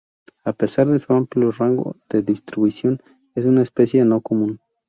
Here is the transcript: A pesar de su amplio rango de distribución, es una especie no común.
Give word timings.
A 0.43 0.53
pesar 0.53 0.87
de 0.87 0.97
su 0.97 1.13
amplio 1.13 1.51
rango 1.51 1.95
de 2.09 2.23
distribución, 2.23 2.97
es 3.35 3.45
una 3.45 3.61
especie 3.61 4.03
no 4.03 4.19
común. 4.21 4.59